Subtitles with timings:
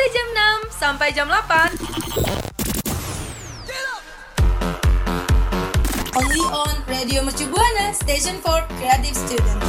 [0.00, 0.28] dari jam
[0.64, 1.76] 6 sampai jam 8.
[6.16, 9.60] Only on Radio Mercu Buana, Station for Creative Student.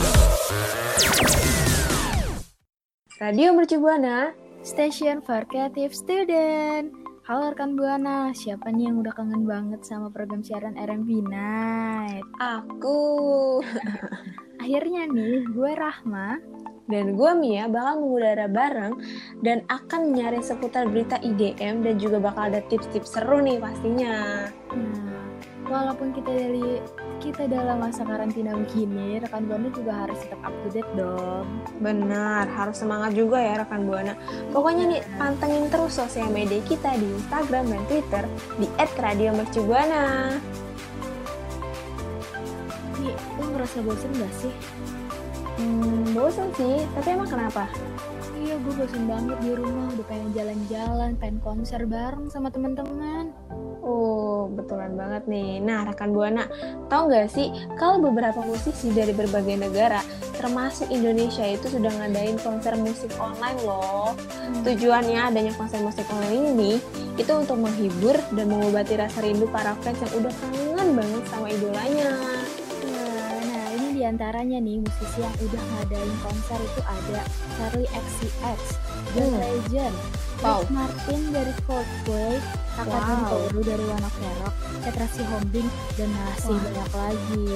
[3.20, 4.32] Radio Mercu Buana,
[4.64, 6.95] Station for Creative Student.
[7.27, 12.23] Halo rekan Buana, siapa nih yang udah kangen banget sama program siaran RMB Night?
[12.40, 13.59] aku
[14.63, 16.40] Akhirnya nih, gue Rahma
[16.91, 18.94] dan gue Mia bakal mengudara bareng
[19.40, 24.45] dan akan nyari seputar berita IDM dan juga bakal ada tips-tips seru nih pastinya.
[24.76, 25.22] Nah,
[25.72, 26.84] walaupun kita dari
[27.22, 31.45] kita dalam masa karantina begini, rekan Buana juga harus tetap up to date dong.
[31.80, 34.17] Benar, harus semangat juga ya rekan Buana.
[34.52, 38.23] Pokoknya nih pantengin terus sosial media kita di Instagram dan Twitter
[38.59, 40.36] di @radiomercubuana.
[43.02, 44.53] Nih, lu ngerasa bosen gak sih?
[45.62, 47.67] Hmm, bosan sih, tapi emang kenapa?
[48.42, 53.30] Iya, gue bosen banget di rumah, udah pengen jalan-jalan, pengen konser bareng sama teman-teman.
[53.81, 55.58] Oh, betulan banget nih.
[55.62, 56.45] Nah, rekan Buana,
[56.90, 60.02] tahu nggak sih kalau beberapa musisi dari berbagai negara,
[60.38, 64.14] termasuk Indonesia itu sudah ngadain konser musik online loh.
[64.66, 66.73] Tujuannya adanya konser musik online ini
[67.20, 71.91] itu untuk menghibur dan mengobati rasa rindu para fans yang udah kangen banget sama idolanya.
[74.12, 77.23] Di antaranya nih musisi yang udah ngadain konser itu ada
[77.56, 78.59] Charlie XCX,
[79.16, 79.40] John Hmm.
[79.40, 79.95] Legend,
[80.44, 80.59] Wow.
[80.59, 82.36] Chris Martin dari Coldplay,
[82.76, 83.08] Kakak Wow.
[83.08, 86.59] Gentoro dari One Ok Rock, Petra Sihombing, dan masih Wah.
[86.59, 87.48] banyak lagi.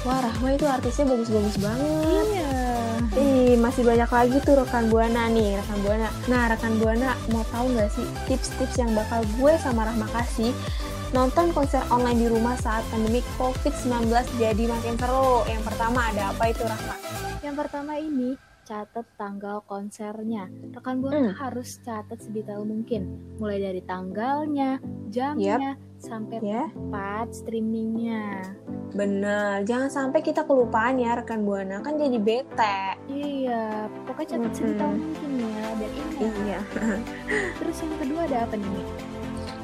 [0.00, 2.24] Wah, Rahma itu artisnya bagus-bagus banget.
[2.24, 2.52] Iya.
[3.12, 6.08] Ih, masih banyak lagi tuh rekan Buana nih, rekan Buana.
[6.24, 10.56] Nah, rekan Buana mau tahu nggak sih tips-tips yang bakal gue sama Rahma kasih
[11.12, 14.08] nonton konser online di rumah saat pandemi COVID-19
[14.40, 15.44] jadi makin seru.
[15.44, 16.96] Yang pertama ada apa itu Rahma?
[17.44, 18.30] Yang pertama ini
[18.62, 20.48] catat tanggal konsernya.
[20.72, 21.36] Rekan buana Hmm.
[21.36, 23.04] harus catat sedetail mungkin,
[23.36, 24.80] mulai dari tanggalnya,
[25.10, 26.70] jamnya, sampai Ya.
[26.72, 28.56] tempat streamingnya.
[28.92, 32.80] Bener, jangan sampai kita kelupaan ya rekan Buana, kan jadi bete.
[33.08, 34.56] Iya, pokoknya catat Mm-mm.
[34.56, 36.34] sedetail mungkin ya, biar ingat.
[36.44, 36.60] Iya.
[37.58, 38.84] Terus yang kedua ada apa nih?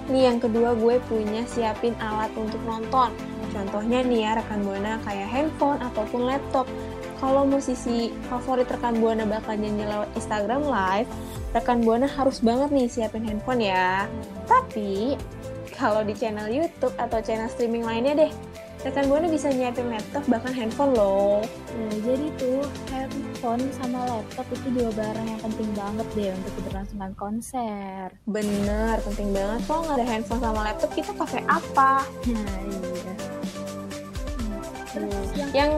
[0.09, 3.13] Nih yang kedua gue punya siapin alat untuk nonton.
[3.53, 6.65] Contohnya nih ya rekan Buana kayak handphone ataupun laptop.
[7.19, 11.11] Kalau musisi favorit rekan Buana bakal nyanyi lewat Instagram live,
[11.53, 14.09] rekan Buana harus banget nih siapin handphone ya.
[14.49, 15.19] Tapi
[15.77, 18.33] kalau di channel YouTube atau channel streaming lainnya deh,
[18.79, 21.43] rekan Buana bisa nyiapin laptop bahkan handphone loh.
[21.75, 22.63] Nah, jadi tuh
[22.95, 28.07] handphone sama laptop itu dua barang yang penting banget deh untuk keberlangsungan konser.
[28.25, 29.61] Bener, penting banget.
[29.67, 32.07] Kalau nggak ada handphone sama laptop, kita pakai apa?
[32.31, 33.13] Nah, iya.
[34.39, 34.61] Hmm,
[34.95, 35.73] Terus yang Yang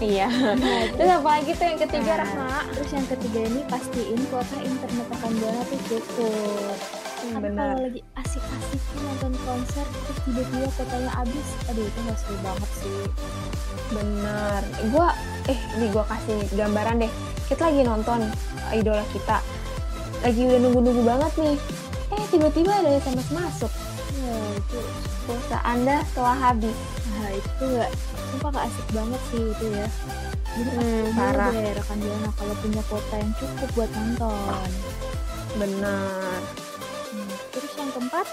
[0.00, 0.28] iya.
[0.32, 2.52] Nah, Terus apa lagi tuh yang ketiga, Nah, Rahma?
[2.72, 6.76] Terus yang ketiga ini pastiin kuota internet rekan buana tuh cukup.
[7.18, 8.80] Hmm, Karena kalau lagi asik-asik
[9.58, 13.00] konser terus tiba-tiba kuotanya habis, aduh itu nggak seru banget sih.
[13.90, 14.60] Bener.
[14.94, 15.08] Gua
[15.46, 17.12] eh nih gua kasih gambaran deh.
[17.48, 18.20] Kita lagi nonton
[18.70, 19.42] idola kita.
[20.22, 21.56] Lagi udah nunggu-nunggu banget nih.
[22.14, 23.72] Eh tiba-tiba ada SMS masuk.
[24.14, 24.78] Ya itu,
[25.24, 26.76] Pulsa Anda telah habis.
[27.08, 27.90] nah itu nggak,
[28.30, 29.88] sumpah nggak asik banget sih itu ya.
[30.48, 31.50] Jadi Hmm, parah.
[31.50, 34.70] deh rekan buana kalau punya kuota yang cukup buat nonton.
[35.56, 36.40] Bener.
[37.08, 38.26] Hmm, Terus yang keempat,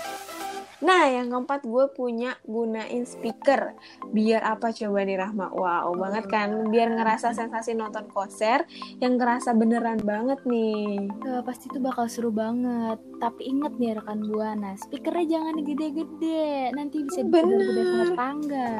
[0.84, 3.72] Nah, yang keempat gue punya gunain speaker.
[4.12, 5.48] Biar apa coba nih Rahma?
[5.56, 6.68] Wow, banget kan?
[6.68, 8.68] Biar ngerasa sensasi nonton konser
[9.00, 11.08] yang ngerasa beneran banget nih.
[11.08, 13.00] eh, pasti itu bakal seru banget.
[13.24, 17.56] Tapi inget nih rekan buana, speakernya jangan gede-gede, nanti bisa Bener.
[17.56, 18.72] dipegang sama tetangga.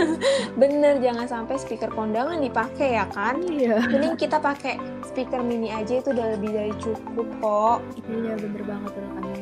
[0.60, 3.36] Bener, jangan sampai speaker kondangan dipakai ya kan?
[3.44, 3.84] Iya.
[3.92, 7.78] Mending kita pakai speaker mini aja itu udah lebih dari cukup kok.
[8.08, 9.35] Iya bener banget rekan.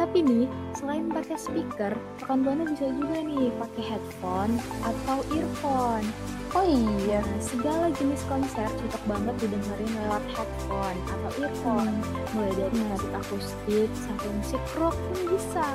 [0.00, 6.06] Tapi nih, selain pakai speaker, rekan buana bisa juga nih pakai headphone atau earphone.
[6.52, 7.24] Oh iya.
[7.24, 11.94] Nah, segala jenis konser cocok banget didengerin lewat headphone atau earphone.
[12.36, 15.68] Mulai dari musik akustik sampai musik rock pun bisa.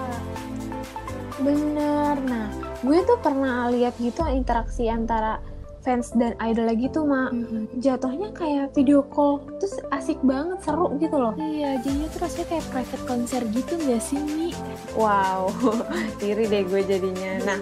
[1.42, 2.16] Bener.
[2.26, 2.50] Nah,
[2.86, 5.42] gue tuh pernah lihat gitu interaksi antara
[5.88, 7.32] fans dan idol lagi tuh, Mak.
[7.80, 11.32] Jatuhnya kayak video call, terus asik banget, seru gitu loh.
[11.40, 14.52] Iya, jadinya tuh rasanya kayak private konser gitu nggak sih, Mi?
[15.00, 15.48] Wow,
[16.28, 17.40] iri deh gue jadinya.
[17.48, 17.60] Nah,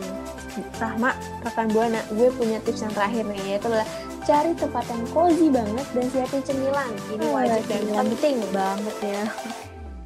[0.82, 1.14] Rahma,
[1.46, 3.86] rekan Buana, gue punya tips yang terakhir nih, yaitu adalah
[4.26, 6.92] cari tempat yang cozy banget dan siapin cemilan.
[7.14, 8.06] Ini Oh, wajib dan cemilan.
[8.10, 8.36] penting.
[8.50, 9.24] banget ya.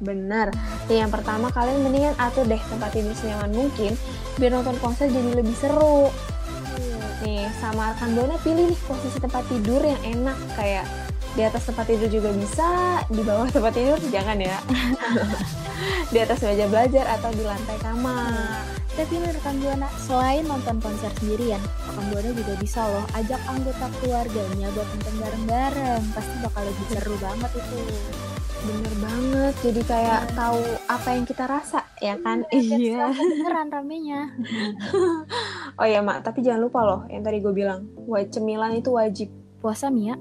[0.00, 0.48] Bener.
[0.88, 3.96] Nih, yang pertama kalian mendingan atur deh tempat tidur senyaman mungkin
[4.36, 6.08] biar nonton konser jadi lebih seru.
[7.20, 7.44] Iya.
[7.44, 10.86] Nih, sama rekan Buana pilih nih posisi tempat tidur yang enak kayak
[11.30, 12.70] Di atas tempat tidur juga bisa,
[13.06, 14.58] di bawah tempat tidur jangan ya.
[16.12, 18.66] di atas meja belajar atau di lantai kamar.
[18.90, 23.86] Tapi nih rekan Buana, selain nonton konser sendirian, rekan Buana juga bisa loh ajak anggota
[23.96, 26.02] keluarganya buat nonton bareng-bareng.
[26.10, 27.78] Pasti bakal lebih seru banget itu.
[28.60, 30.34] Bener banget, jadi kayak Iya.
[30.36, 32.44] tahu apa yang kita rasa, ya kan?
[32.50, 33.08] Iya.
[33.08, 34.20] Beneran ramenya.
[35.78, 37.86] Oh iya, Mak, tapi jangan lupa loh yang tadi gue bilang,
[38.28, 39.28] cemilan itu wajib.
[39.60, 40.16] Puasa Mia.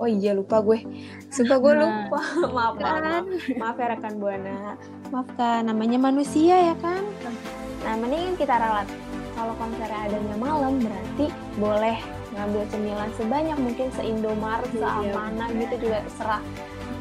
[0.00, 0.84] Oh iya, lupa gue.
[1.28, 2.20] Sumpah gue Nah, lupa.
[2.48, 3.00] maaf, maaf, Kan?
[3.04, 3.24] maaf.
[3.60, 4.56] Maaf ya rekan Buana.
[5.12, 7.04] Maaf kan, namanya manusia ya kan?
[7.84, 8.88] Nah, mendingan kita ralat.
[9.36, 11.28] Kalau konsernya adanya malam, berarti
[11.60, 12.00] boleh
[12.32, 16.42] ngambil cemilan sebanyak mungkin se-Indomaret, Iya, seamana gitu juga terserah.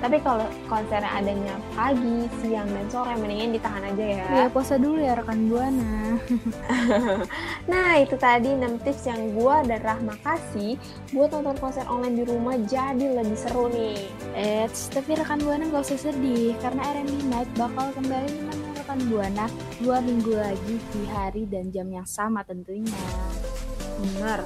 [0.03, 4.25] Tapi kalau konsernya adanya pagi, siang, dan sore, mendingan ditahan aja ya.
[4.29, 5.95] Iya puasa dulu ya rekan Buana.
[7.65, 10.77] Nah, itu tadi 6 tips yang gua dan Rahma kasih
[11.11, 14.05] buat nonton konser online di rumah jadi lebih seru nih.
[14.37, 19.45] Eits, tapi rekan Buana gak usah sedih karena R&B Night bakal kembali menemani rekan Buana
[19.81, 22.93] dua minggu lagi di hari dan jam yang sama tentunya.
[23.97, 24.45] Bener.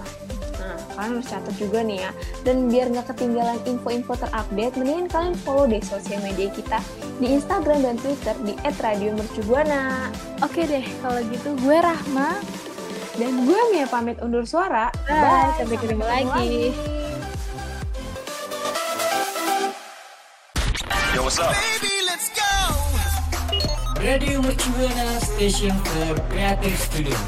[0.70, 2.12] Nah, kalian harus catat juga nih ya.
[2.46, 6.78] Dan biar nggak ketinggalan info-info terupdate, mendingan kalian follow deh sosial media kita
[7.18, 10.14] di Instagram dan Twitter di @radiomercubuana.
[10.46, 12.38] Oke deh, kalau gitu gue Rahma.
[13.18, 14.94] Dan gue Mia pamit undur suara.
[15.10, 16.72] Bye, sampai ketemu lagi.
[21.18, 21.52] Yo, what's up?
[24.00, 27.20] Radio Mercubuana Station for Creative Studio.